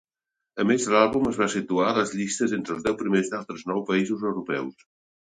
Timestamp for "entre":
2.57-2.73